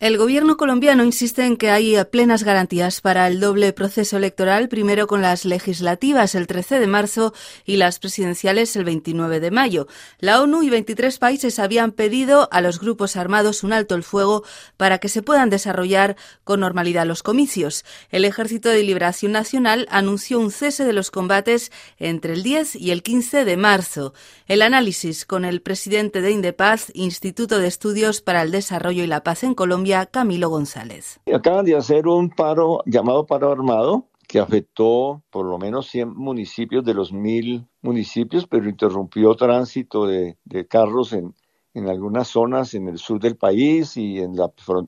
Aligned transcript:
El 0.00 0.16
gobierno 0.16 0.56
colombiano 0.56 1.04
insiste 1.04 1.44
en 1.44 1.58
que 1.58 1.68
hay 1.68 1.94
plenas 2.10 2.42
garantías 2.42 3.02
para 3.02 3.26
el 3.26 3.38
doble 3.38 3.74
proceso 3.74 4.16
electoral, 4.16 4.70
primero 4.70 5.06
con 5.06 5.20
las 5.20 5.44
legislativas 5.44 6.34
el 6.34 6.46
13 6.46 6.80
de 6.80 6.86
marzo 6.86 7.34
y 7.66 7.76
las 7.76 7.98
presidenciales 7.98 8.74
el 8.76 8.84
29 8.84 9.40
de 9.40 9.50
mayo. 9.50 9.88
La 10.18 10.40
ONU 10.40 10.62
y 10.62 10.70
23 10.70 11.18
países 11.18 11.58
habían 11.58 11.92
pedido 11.92 12.48
a 12.50 12.62
los 12.62 12.80
grupos 12.80 13.14
armados 13.14 13.62
un 13.62 13.74
alto 13.74 13.94
el 13.94 14.02
fuego 14.02 14.42
para 14.78 14.96
que 14.96 15.10
se 15.10 15.20
puedan 15.20 15.50
desarrollar 15.50 16.16
con 16.44 16.60
normalidad 16.60 17.04
los 17.04 17.22
comicios. 17.22 17.84
El 18.08 18.24
Ejército 18.24 18.70
de 18.70 18.82
Liberación 18.82 19.32
Nacional 19.32 19.86
anunció 19.90 20.40
un 20.40 20.50
cese 20.50 20.86
de 20.86 20.94
los 20.94 21.10
combates 21.10 21.72
entre 21.98 22.32
el 22.32 22.42
10 22.42 22.74
y 22.76 22.92
el 22.92 23.02
15 23.02 23.44
de 23.44 23.56
marzo. 23.58 24.14
El 24.46 24.62
análisis 24.62 25.26
con 25.26 25.44
el 25.44 25.60
presidente 25.60 26.22
de 26.22 26.30
Indepaz, 26.30 26.86
Instituto 26.94 27.58
de 27.58 27.68
Estudios 27.68 28.22
para 28.22 28.40
el 28.40 28.50
Desarrollo 28.50 29.04
y 29.04 29.06
la 29.06 29.22
Paz 29.22 29.44
en 29.44 29.54
Colombia, 29.54 29.89
Camilo 30.10 30.48
González. 30.48 31.20
Acaban 31.32 31.64
de 31.64 31.76
hacer 31.76 32.06
un 32.06 32.30
paro 32.30 32.82
llamado 32.86 33.26
paro 33.26 33.50
armado 33.52 34.06
que 34.26 34.38
afectó 34.38 35.22
por 35.30 35.44
lo 35.44 35.58
menos 35.58 35.88
100 35.88 36.14
municipios 36.14 36.84
de 36.84 36.94
los 36.94 37.12
mil 37.12 37.66
municipios, 37.82 38.46
pero 38.46 38.68
interrumpió 38.68 39.34
tránsito 39.34 40.06
de, 40.06 40.36
carros 40.68 41.12
en, 41.12 41.34
en 41.74 41.88
algunas 41.88 42.28
zonas 42.28 42.74
en 42.74 42.86
el 42.86 42.98
sur 42.98 43.18
del 43.18 43.36
país 43.36 43.96
y 43.96 44.20
en 44.20 44.36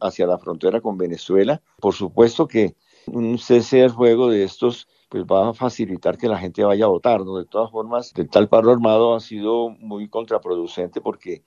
hacia 0.01 0.27
la 0.28 0.38
frontera 0.38 0.80
con 0.80 0.97
Venezuela. 0.97 1.61
Por 1.80 1.95
supuesto 1.95 2.47
que 2.47 2.77
un 3.06 3.37
cese 3.39 3.83
al 3.83 3.91
fuego 3.91 4.30
de 4.30 4.45
estos 4.45 4.87
pues 5.09 5.25
va 5.25 5.50
a 5.50 5.55
facilitar 5.55 6.16
que 6.16 6.28
la 6.28 6.39
gente 6.39 6.64
vaya 6.64 6.87
a 6.87 6.89
votar. 6.89 7.23
¿no? 7.25 7.37
De 7.37 7.45
todas 7.45 7.70
formas, 7.70 8.12
el 8.16 8.30
tal 8.30 8.48
paro 8.48 8.70
armado 8.70 9.14
ha 9.14 9.20
sido 9.20 9.69
muy 9.69 10.09
contraproducente 10.09 11.00
porque 11.00 11.42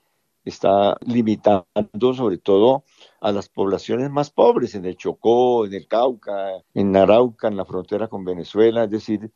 está 0.46 0.96
limitando 1.04 1.66
sobre 2.14 2.38
todo 2.38 2.84
a 3.20 3.32
las 3.32 3.48
poblaciones 3.48 4.10
más 4.10 4.30
pobres, 4.30 4.74
en 4.74 4.84
el 4.84 4.96
Chocó, 4.96 5.66
en 5.66 5.74
el 5.74 5.88
Cauca, 5.88 6.52
en 6.72 6.96
Arauca, 6.96 7.48
en 7.48 7.56
la 7.56 7.64
frontera 7.64 8.08
con 8.08 8.24
Venezuela, 8.24 8.84
es 8.84 8.90
decir, 8.90 9.32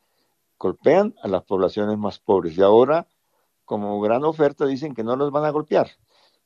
golpean 0.57 1.13
a 1.21 1.27
las 1.27 1.43
poblaciones 1.43 1.97
más 1.97 2.19
pobres. 2.19 2.57
Y 2.57 2.61
ahora, 2.61 3.07
como 3.65 3.99
gran 3.99 4.23
oferta, 4.23 4.65
dicen 4.65 4.95
que 4.95 5.03
no 5.03 5.15
los 5.17 5.31
van 5.31 5.43
a 5.43 5.49
golpear. 5.49 5.91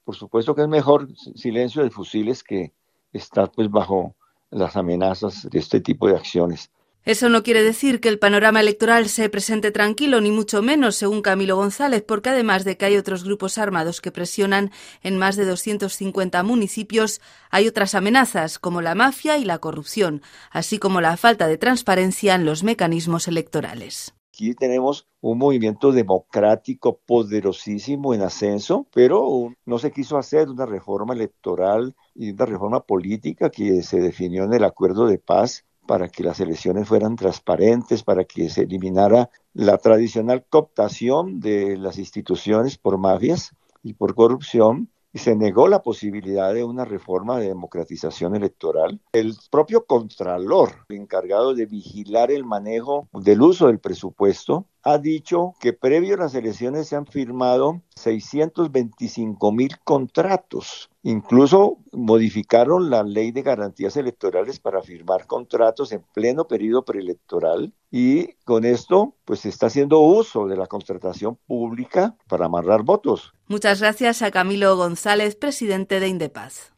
Por 0.04 0.16
supuesto 0.16 0.56
que 0.56 0.64
es 0.64 0.68
mejor 0.68 1.08
silencio 1.36 1.84
de 1.84 1.92
fusiles 1.92 2.44
que 2.44 2.74
estar 3.14 3.52
pues 3.52 3.70
bajo 3.70 4.16
las 4.50 4.76
amenazas 4.76 5.48
de 5.50 5.60
este 5.60 5.80
tipo 5.80 6.08
de 6.08 6.16
acciones. 6.16 6.72
Eso 7.06 7.30
no 7.30 7.44
quiere 7.44 7.62
decir 7.62 8.00
que 8.00 8.10
el 8.10 8.18
panorama 8.18 8.62
electoral 8.62 9.10
se 9.10 9.30
presente 9.30 9.70
tranquilo, 9.70 10.22
ni 10.22 10.32
mucho 10.32 10.64
menos, 10.64 10.96
según 10.96 11.22
Camilo 11.22 11.56
González, 11.56 12.02
porque 12.02 12.30
además 12.30 12.66
de 12.66 12.78
que 12.78 12.86
hay 12.86 12.98
otros 12.98 13.24
grupos 13.24 13.60
armados 13.60 14.02
que 14.02 14.12
presionan 14.12 14.72
en 15.04 15.20
más 15.20 15.36
de 15.36 15.46
250 15.46 16.42
municipios, 16.42 17.22
hay 17.52 17.68
otras 17.68 17.94
amenazas, 17.94 18.58
como 18.58 18.82
la 18.82 18.96
mafia 18.96 19.38
y 19.38 19.46
la 19.46 19.60
corrupción, 19.60 20.24
así 20.50 20.80
como 20.80 21.00
la 21.00 21.16
falta 21.16 21.46
de 21.46 21.60
transparencia 21.60 22.34
en 22.34 22.44
los 22.44 22.64
mecanismos 22.64 23.28
electorales. 23.28 24.16
Aquí 24.34 24.56
tenemos 24.56 25.08
un 25.22 25.38
movimiento 25.38 25.92
democrático 25.92 27.00
poderosísimo 27.06 28.16
en 28.16 28.24
ascenso, 28.24 28.88
pero 28.92 29.54
no 29.64 29.78
se 29.78 29.92
quiso 29.92 30.18
hacer 30.18 30.50
una 30.50 30.66
reforma 30.66 31.14
electoral 31.14 31.96
y 32.16 32.32
una 32.32 32.48
reforma 32.48 32.80
política 32.80 33.52
que 33.52 33.84
se 33.84 34.00
definió 34.00 34.44
en 34.46 34.54
el 34.54 34.64
acuerdo 34.64 35.06
de 35.06 35.20
paz 35.20 35.66
para 35.86 36.10
que 36.10 36.24
las 36.24 36.40
elecciones 36.40 36.88
fueran 36.88 37.16
transparentes, 37.16 38.04
para 38.04 38.24
que 38.26 38.50
se 38.50 38.64
eliminara 38.64 39.30
la 39.54 39.78
tradicional 39.78 40.46
cooptación 40.50 41.40
de 41.40 41.78
las 41.78 41.98
instituciones 41.98 42.78
por 42.78 42.98
mafias 42.98 43.56
y 43.84 43.94
por 43.94 44.16
corrupción, 44.16 44.90
y 45.16 45.20
se 45.20 45.34
negó 45.34 45.70
la 45.70 45.82
posibilidad 45.82 46.54
de 46.54 46.66
una 46.66 46.84
reforma 46.84 47.40
de 47.40 47.48
democratización 47.48 48.36
electoral. 48.36 49.00
El 49.14 49.34
propio 49.50 49.86
Contralor, 49.86 50.72
encargado 50.90 51.56
de 51.56 51.66
vigilar 51.66 52.32
el 52.32 52.44
manejo 52.44 53.08
del 53.14 53.42
uso 53.42 53.68
del 53.68 53.80
presupuesto, 53.80 54.66
ha 54.84 54.98
dicho 54.98 55.54
que 55.62 55.72
previo 55.72 56.16
a 56.16 56.18
las 56.18 56.36
elecciones 56.36 56.90
se 56.90 56.98
han 56.98 57.06
firmado 57.06 57.82
625 57.96 59.52
mil 59.54 59.80
contratos 59.86 60.90
Incluso 61.08 61.78
modificaron 61.92 62.90
la 62.90 63.04
ley 63.04 63.30
de 63.30 63.44
garantías 63.44 63.96
electorales 63.96 64.60
para 64.60 64.82
firmar 64.82 65.28
contratos 65.28 65.92
en 65.92 66.02
pleno 66.16 66.48
periodo 66.48 66.84
preelectoral 66.84 67.74
y 67.92 68.34
con 68.44 68.66
esto 68.66 69.14
pues 69.26 69.46
está 69.46 69.68
haciendo 69.68 70.00
uso 70.00 70.48
de 70.48 70.56
la 70.56 70.68
contratación 70.68 71.38
pública 71.48 72.16
para 72.28 72.46
amarrar 72.46 72.84
votos. 72.84 73.34
Muchas 73.48 73.82
gracias 73.82 74.22
a 74.22 74.32
Camilo 74.32 74.78
González, 74.78 75.36
presidente 75.36 76.00
de 76.00 76.08
Indepaz. 76.08 76.74